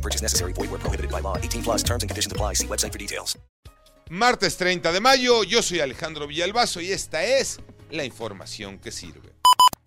[0.00, 0.52] Purchase necessary.
[0.52, 1.36] Void prohibited by law.
[1.36, 2.54] 18 plus terms and conditions apply.
[4.10, 9.32] Martes 30 de mayo, yo soy Alejandro Villalbazo y esta es la información que sirve.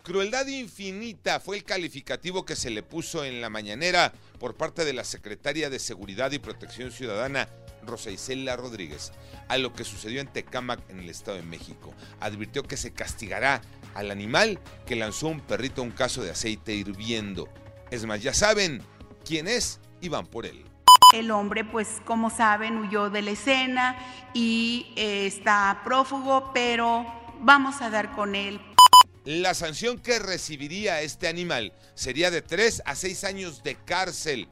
[0.02, 4.92] Crueldad infinita fue el calificativo que se le puso en la mañanera por parte de
[4.92, 7.48] la secretaria de Seguridad y Protección Ciudadana,
[7.82, 9.12] Rosa Isela Rodríguez,
[9.48, 11.94] a lo que sucedió en Tecámac, en el Estado de México.
[12.20, 13.60] Advirtió que se castigará
[13.94, 17.48] al animal que lanzó un perrito a un caso de aceite hirviendo.
[17.90, 18.82] Es más, ya saben
[19.24, 20.64] quién es y van por él.
[21.12, 23.96] El hombre, pues como saben, huyó de la escena
[24.32, 27.06] y eh, está prófugo, pero
[27.40, 28.60] vamos a dar con él.
[29.24, 34.48] La sanción que recibiría este animal sería de 3 a 6 años de cárcel.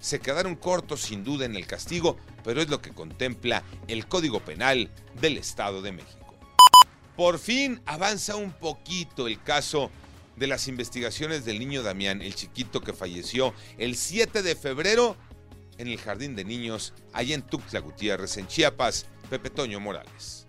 [0.00, 4.40] Se quedaron cortos sin duda en el castigo, pero es lo que contempla el Código
[4.40, 6.34] Penal del Estado de México.
[7.14, 9.90] Por fin avanza un poquito el caso
[10.36, 15.16] de las investigaciones del niño Damián, el chiquito que falleció el 7 de febrero
[15.78, 20.46] en el Jardín de Niños, allá en Tuxtla Gutiérrez, en Chiapas, Pepe Toño Morales.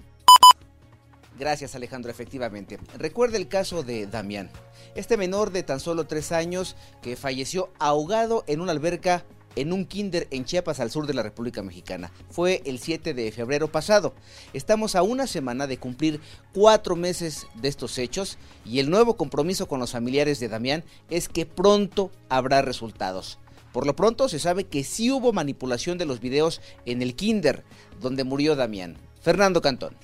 [1.39, 2.77] Gracias Alejandro, efectivamente.
[2.97, 4.51] Recuerda el caso de Damián,
[4.95, 9.85] este menor de tan solo tres años que falleció ahogado en una alberca en un
[9.85, 12.11] kinder en Chiapas al sur de la República Mexicana.
[12.29, 14.13] Fue el 7 de febrero pasado.
[14.53, 16.19] Estamos a una semana de cumplir
[16.53, 21.29] cuatro meses de estos hechos y el nuevo compromiso con los familiares de Damián es
[21.29, 23.39] que pronto habrá resultados.
[23.71, 27.63] Por lo pronto se sabe que sí hubo manipulación de los videos en el kinder
[28.01, 28.97] donde murió Damián.
[29.21, 29.95] Fernando Cantón.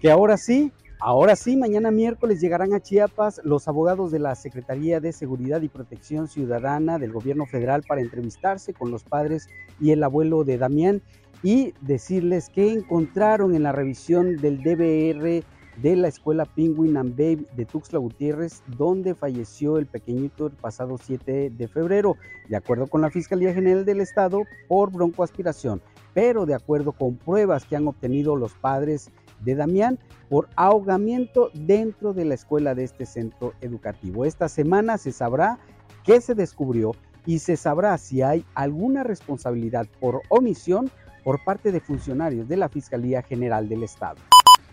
[0.00, 0.72] Que ahora sí,
[1.06, 5.68] Ahora sí, mañana miércoles llegarán a Chiapas los abogados de la Secretaría de Seguridad y
[5.68, 9.46] Protección Ciudadana del Gobierno Federal para entrevistarse con los padres
[9.78, 11.02] y el abuelo de Damián
[11.42, 15.44] y decirles qué encontraron en la revisión del DBR
[15.82, 20.96] de la escuela Penguin and Babe de Tuxtla Gutiérrez, donde falleció el pequeñito el pasado
[20.96, 22.16] 7 de febrero,
[22.48, 25.82] de acuerdo con la Fiscalía General del Estado, por broncoaspiración,
[26.14, 29.10] pero de acuerdo con pruebas que han obtenido los padres
[29.44, 34.24] de Damián por ahogamiento dentro de la escuela de este centro educativo.
[34.24, 35.58] Esta semana se sabrá
[36.04, 36.92] qué se descubrió
[37.26, 40.90] y se sabrá si hay alguna responsabilidad por omisión
[41.22, 44.16] por parte de funcionarios de la Fiscalía General del Estado.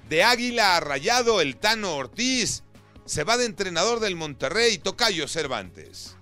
[0.10, 2.64] De Águila a Rayado, el Tano Ortiz
[3.06, 6.18] se va de entrenador del Monterrey, Tocayo Cervantes.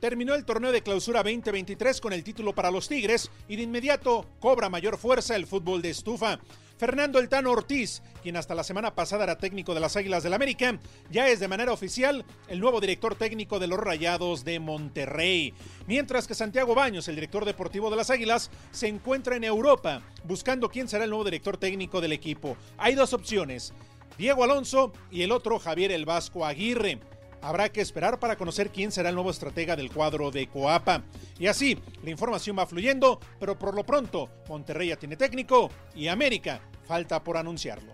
[0.00, 4.24] Terminó el torneo de clausura 2023 con el título para los Tigres y de inmediato
[4.40, 6.40] cobra mayor fuerza el fútbol de estufa.
[6.78, 10.32] Fernando El Tano Ortiz, quien hasta la semana pasada era técnico de las Águilas del
[10.32, 10.78] América,
[11.10, 15.52] ya es de manera oficial el nuevo director técnico de los Rayados de Monterrey.
[15.86, 20.70] Mientras que Santiago Baños, el director deportivo de las Águilas, se encuentra en Europa buscando
[20.70, 22.56] quién será el nuevo director técnico del equipo.
[22.78, 23.74] Hay dos opciones,
[24.16, 27.00] Diego Alonso y el otro Javier El Vasco Aguirre.
[27.42, 31.02] Habrá que esperar para conocer quién será el nuevo estratega del cuadro de Coapa.
[31.38, 36.08] Y así, la información va fluyendo, pero por lo pronto, Monterrey ya tiene técnico y
[36.08, 37.92] América falta por anunciarlo.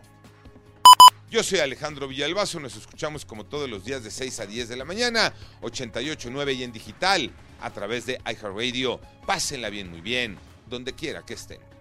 [1.30, 4.76] Yo soy Alejandro Villalbazo, nos escuchamos como todos los días de 6 a 10 de
[4.76, 7.30] la mañana, 88.9 y en digital,
[7.60, 9.00] a través de iHeartRadio.
[9.26, 11.75] Pásenla bien, muy bien, donde quiera que estén.